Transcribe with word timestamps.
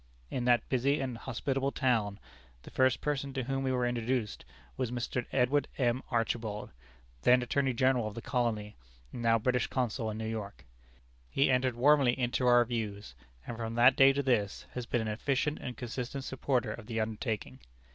In 0.31 0.45
that 0.45 0.67
busy 0.67 0.99
and 0.99 1.15
hospitable 1.15 1.71
town, 1.71 2.19
the 2.63 2.71
first 2.71 3.01
person 3.01 3.33
to 3.33 3.43
whom 3.43 3.61
we 3.63 3.71
were 3.71 3.85
introduced 3.85 4.45
was 4.75 4.89
Mr. 4.89 5.27
Edward 5.31 5.67
M. 5.77 6.01
Archibald, 6.09 6.71
then 7.21 7.43
Attorney 7.43 7.73
General 7.73 8.07
of 8.07 8.15
the 8.15 8.21
Colony, 8.23 8.75
and 9.13 9.21
now 9.21 9.37
British 9.37 9.67
Consul 9.67 10.09
in 10.09 10.17
New 10.17 10.25
York. 10.25 10.65
He 11.29 11.51
entered 11.51 11.75
warmly 11.75 12.17
into 12.19 12.47
our 12.47 12.65
views, 12.65 13.13
and 13.45 13.57
from 13.57 13.75
that 13.75 13.95
day 13.95 14.11
to 14.11 14.23
this, 14.23 14.65
has 14.71 14.87
been 14.87 15.01
an 15.01 15.07
efficient 15.07 15.59
and 15.61 15.77
consistent 15.77 16.23
supporter 16.23 16.71
of 16.73 16.87
the 16.87 16.99
undertaking. 16.99 17.59